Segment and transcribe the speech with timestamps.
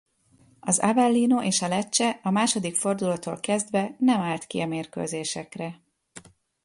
[0.59, 5.81] A Avellino és a Lecce a második fordulótól kezdve nem állt ki a mérkőzésekre.